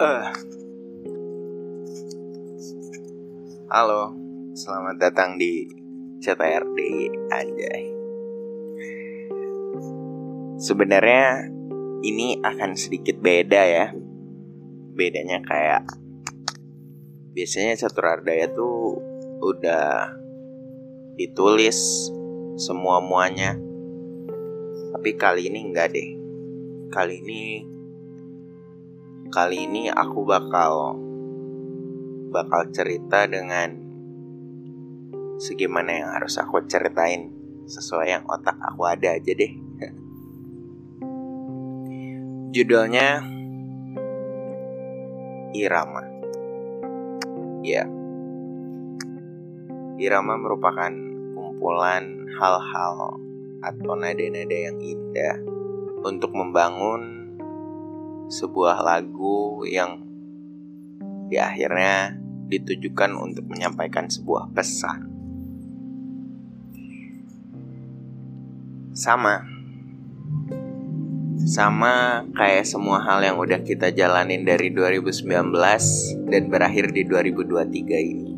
[0.00, 0.32] Uh.
[3.68, 4.16] Halo,
[4.56, 5.68] selamat datang di
[6.24, 6.78] CTRD
[7.28, 7.84] Anjay.
[10.56, 11.52] Sebenarnya
[12.00, 13.92] ini akan sedikit beda ya.
[14.96, 15.84] Bedanya kayak
[17.36, 18.96] biasanya Catur Ardaya tuh
[19.44, 20.16] udah
[21.20, 22.08] ditulis
[22.56, 23.52] semua muanya.
[24.96, 26.08] Tapi kali ini enggak deh.
[26.88, 27.68] Kali ini
[29.30, 30.98] kali ini aku bakal
[32.34, 33.78] bakal cerita dengan
[35.38, 37.30] segimana yang harus aku ceritain
[37.70, 39.54] sesuai yang otak aku ada aja deh.
[42.54, 43.22] Judulnya
[45.54, 46.02] Irama.
[47.62, 47.86] Ya.
[50.02, 50.90] Irama merupakan
[51.38, 53.14] kumpulan hal-hal
[53.62, 55.38] atau nada-nada yang indah
[56.02, 57.19] untuk membangun
[58.30, 60.06] sebuah lagu yang
[61.26, 62.14] di akhirnya
[62.46, 65.10] ditujukan untuk menyampaikan sebuah pesan.
[68.94, 69.42] Sama.
[71.40, 75.26] Sama kayak semua hal yang udah kita jalanin dari 2019
[76.30, 78.32] dan berakhir di 2023 ini.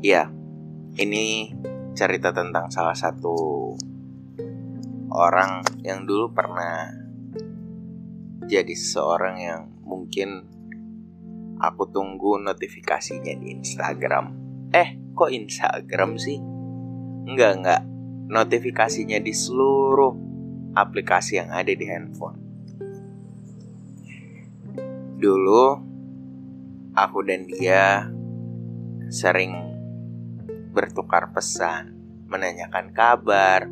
[0.00, 0.32] Ya,
[0.96, 1.52] ini
[1.96, 3.36] cerita tentang salah satu
[5.10, 7.05] orang yang dulu pernah
[8.46, 10.46] jadi seseorang yang mungkin
[11.58, 14.30] aku tunggu notifikasinya di Instagram.
[14.70, 16.38] Eh, kok Instagram sih?
[17.26, 17.82] Enggak, enggak.
[18.26, 20.14] Notifikasinya di seluruh
[20.78, 22.38] aplikasi yang ada di handphone.
[25.16, 25.64] Dulu
[26.94, 28.06] aku dan dia
[29.10, 29.54] sering
[30.70, 31.96] bertukar pesan,
[32.28, 33.64] menanyakan kabar,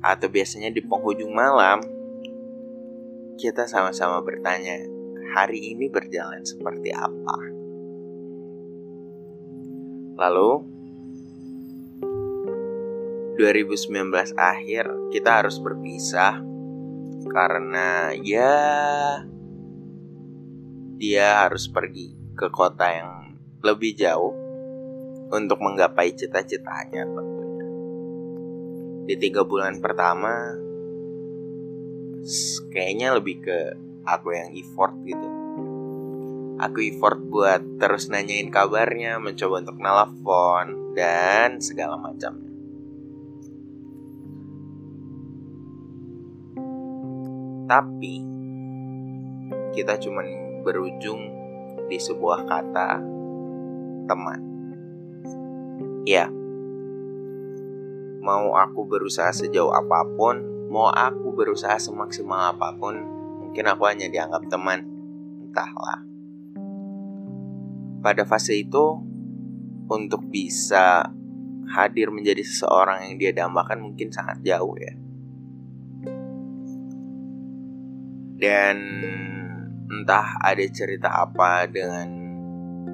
[0.00, 1.99] atau biasanya di penghujung malam
[3.40, 4.84] kita sama-sama bertanya,
[5.32, 7.40] hari ini berjalan seperti apa?
[10.20, 10.52] Lalu,
[13.40, 16.44] 2019 akhir kita harus berpisah
[17.32, 18.52] karena ya
[21.00, 24.36] dia harus pergi ke kota yang lebih jauh
[25.32, 27.08] untuk menggapai cita-citanya.
[29.08, 30.52] Di tiga bulan pertama
[32.70, 33.58] kayaknya lebih ke
[34.04, 35.28] aku yang effort gitu.
[36.60, 42.52] Aku effort buat terus nanyain kabarnya mencoba untuk nelfon dan segala macamnya.
[47.70, 48.14] Tapi
[49.72, 50.26] kita cuman
[50.66, 51.20] berujung
[51.88, 53.00] di sebuah kata
[54.10, 54.40] teman.
[56.04, 56.28] Ya.
[58.20, 62.94] Mau aku berusaha sejauh apa pun mau aku berusaha semaksimal apa pun,
[63.42, 64.86] mungkin aku hanya dianggap teman.
[65.50, 66.06] Entahlah.
[68.00, 69.02] Pada fase itu,
[69.90, 71.10] untuk bisa
[71.74, 74.94] hadir menjadi seseorang yang dia dambakan mungkin sangat jauh ya.
[78.40, 78.78] Dan
[79.90, 82.08] entah ada cerita apa dengan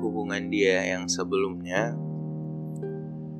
[0.00, 1.92] hubungan dia yang sebelumnya,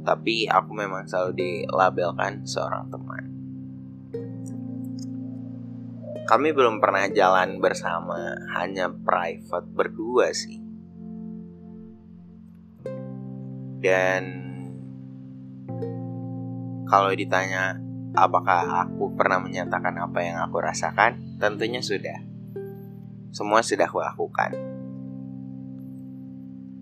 [0.06, 3.35] tapi aku memang selalu dilabelkan seorang teman.
[6.26, 10.58] Kami belum pernah jalan bersama, hanya private berdua sih.
[13.78, 14.22] Dan
[16.90, 17.78] kalau ditanya
[18.18, 22.18] apakah aku pernah menyatakan apa yang aku rasakan, tentunya sudah.
[23.30, 24.50] Semua sudah aku lakukan.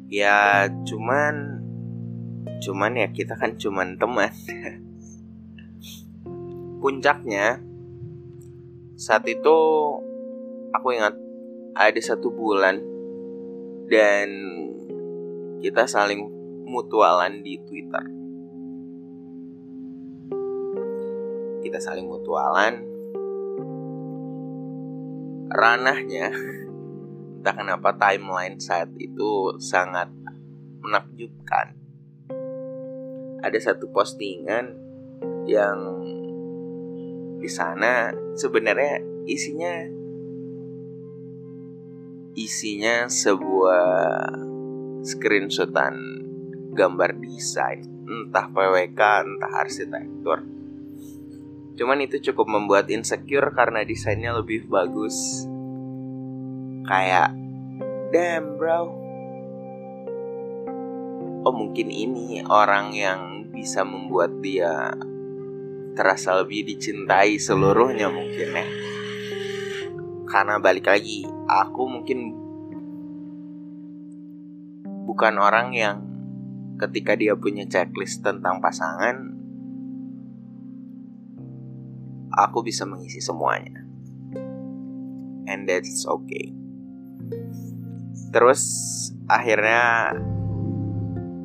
[0.08, 1.60] Ya, cuman
[2.64, 4.32] cuman ya kita kan cuman teman.
[6.80, 7.73] Puncaknya
[8.94, 9.58] saat itu
[10.70, 11.18] aku ingat
[11.74, 12.78] ada satu bulan
[13.90, 14.28] dan
[15.58, 16.22] kita saling
[16.62, 18.04] mutualan di Twitter.
[21.66, 22.94] Kita saling mutualan.
[25.54, 26.30] Ranahnya
[27.42, 30.08] entah kenapa timeline saat itu sangat
[30.82, 31.74] menakjubkan.
[33.42, 34.72] Ada satu postingan
[35.44, 35.78] yang
[37.44, 39.84] di sana sebenarnya isinya
[42.32, 43.84] isinya sebuah
[45.04, 46.24] screenshotan
[46.72, 50.40] gambar desain entah PWK entah arsitektur.
[51.76, 55.44] Cuman itu cukup membuat insecure karena desainnya lebih bagus.
[56.88, 57.36] Kayak
[58.08, 58.88] damn bro.
[61.44, 64.96] Oh mungkin ini orang yang bisa membuat dia
[65.94, 68.66] terasa lebih dicintai seluruhnya mungkin ya.
[70.26, 72.18] Karena balik lagi aku mungkin
[75.06, 75.96] bukan orang yang
[76.82, 79.38] ketika dia punya checklist tentang pasangan
[82.34, 83.86] aku bisa mengisi semuanya.
[85.46, 86.50] And that's okay.
[88.34, 88.62] Terus
[89.30, 90.10] akhirnya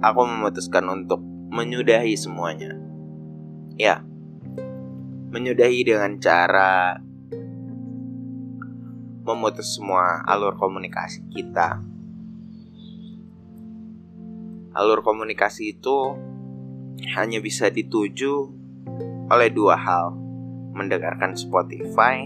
[0.02, 1.22] aku memutuskan untuk
[1.54, 2.74] menyudahi semuanya.
[3.78, 4.09] Ya,
[5.30, 6.98] menyudahi dengan cara
[9.22, 11.78] memutus semua alur komunikasi kita.
[14.74, 16.18] Alur komunikasi itu
[17.14, 18.50] hanya bisa dituju
[19.30, 20.18] oleh dua hal,
[20.74, 22.26] mendengarkan Spotify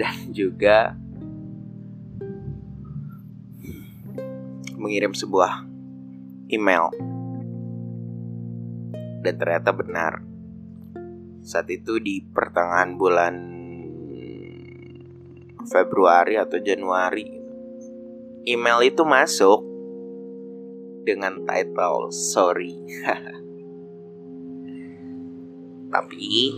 [0.00, 0.96] dan juga
[4.76, 5.64] mengirim sebuah
[6.48, 6.88] email.
[9.20, 10.25] Dan ternyata benar.
[11.46, 13.34] Saat itu di pertengahan bulan
[15.70, 17.30] Februari atau Januari,
[18.50, 19.62] email itu masuk
[21.06, 22.74] dengan title sorry.
[25.94, 26.50] tapi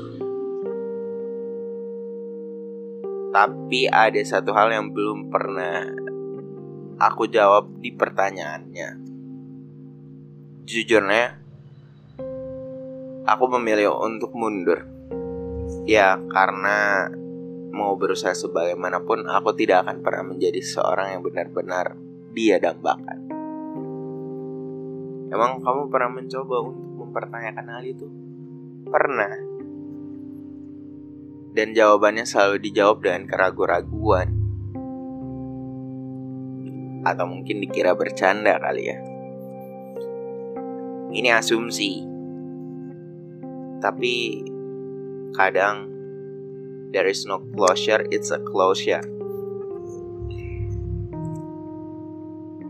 [3.28, 5.84] tapi ada satu hal yang belum pernah
[6.98, 9.04] aku jawab di pertanyaannya.
[10.68, 11.38] Jujurnya,
[13.28, 14.88] aku memilih untuk mundur.
[15.84, 17.08] Ya, karena
[17.68, 21.96] mau berusaha sebagaimanapun, aku tidak akan pernah menjadi seorang yang benar-benar
[22.32, 23.28] dia dambakan.
[25.28, 28.06] Emang kamu pernah mencoba untuk mempertanyakan hal itu?
[28.88, 29.32] Pernah.
[31.52, 34.28] Dan jawabannya selalu dijawab dengan keraguan-raguan
[37.04, 38.98] atau mungkin dikira bercanda kali ya.
[41.08, 42.17] Ini asumsi.
[43.78, 44.42] Tapi
[45.34, 45.86] kadang
[46.90, 49.04] there is no closure, it's a closure.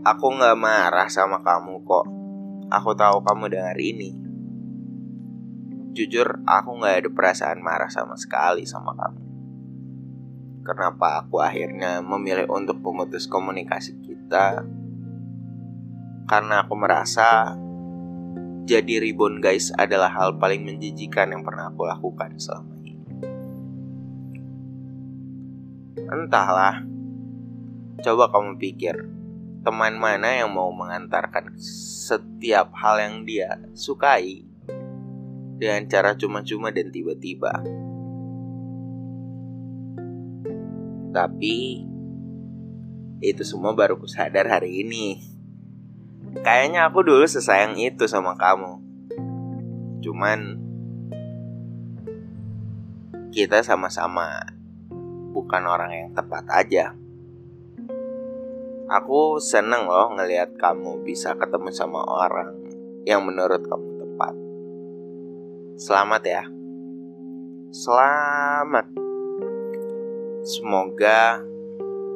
[0.05, 2.05] Aku nggak marah sama kamu kok.
[2.69, 4.15] Aku tahu kamu dengar ini.
[5.97, 9.29] Jujur, aku nggak ada perasaan marah sama sekali sama kamu
[10.69, 14.61] kenapa aku akhirnya memilih untuk memutus komunikasi kita
[16.29, 17.57] karena aku merasa
[18.69, 22.93] jadi ribon guys adalah hal paling menjijikan yang pernah aku lakukan selama ini.
[26.05, 26.85] Entahlah,
[28.05, 29.09] coba kamu pikir,
[29.65, 34.45] teman mana yang mau mengantarkan setiap hal yang dia sukai
[35.57, 37.65] dengan cara cuma-cuma dan tiba-tiba.
[41.09, 41.57] Tapi
[43.19, 45.28] itu semua baru ku sadar hari ini.
[46.29, 48.77] Kayaknya aku dulu sesayang itu sama kamu.
[50.05, 50.61] Cuman
[53.33, 54.45] kita sama-sama
[55.33, 56.93] bukan orang yang tepat aja.
[58.89, 62.57] Aku seneng loh ngelihat kamu bisa ketemu sama orang
[63.05, 64.33] yang menurut kamu tepat.
[65.77, 66.43] Selamat ya.
[67.69, 68.85] Selamat.
[70.41, 71.41] Semoga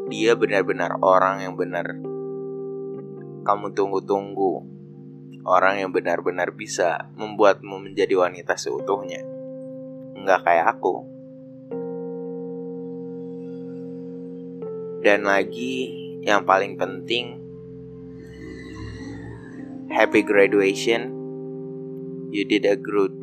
[0.09, 2.12] dia benar-benar orang yang benar
[3.44, 4.63] kamu tunggu-tunggu.
[5.44, 9.19] Orang yang benar-benar bisa membuatmu menjadi wanita seutuhnya.
[10.16, 11.04] Nggak kayak aku.
[15.04, 15.92] Dan lagi
[16.23, 17.44] yang paling penting
[19.94, 21.12] Happy graduation.
[22.33, 23.14] You did a good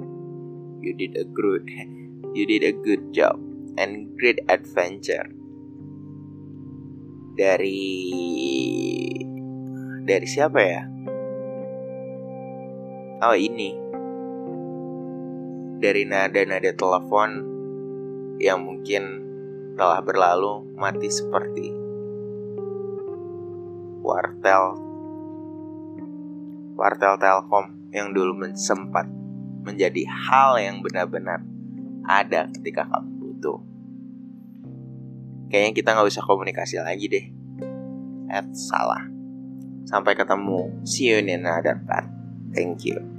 [0.85, 1.67] You did a good
[2.37, 3.41] You did a good job
[3.75, 5.41] and Great Adventure
[7.41, 7.81] dari
[10.05, 10.83] dari siapa ya?
[13.21, 13.77] Oh ini.
[15.81, 17.31] Dari nada-nada telepon
[18.41, 19.03] yang mungkin
[19.77, 21.73] telah berlalu mati seperti
[24.01, 24.77] wartel
[26.77, 29.09] wartel Telkom yang dulu sempat
[29.65, 31.45] menjadi hal yang benar-benar
[32.05, 33.61] ada ketika kamu gitu
[35.53, 37.27] kayaknya kita nggak usah komunikasi lagi deh.
[38.31, 39.20] At salah
[39.89, 40.85] sampai ketemu.
[40.85, 42.09] See you in another part.
[42.51, 43.10] Thank you